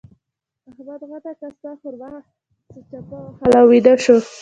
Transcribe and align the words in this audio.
احمد 0.69 1.01
غټه 1.09 1.31
کاسه 1.39 1.69
ښوروا 1.81 2.13
څپه 2.89 3.17
وهله 3.23 3.57
او 3.61 3.65
ويده 3.71 3.93
شو. 4.03 4.15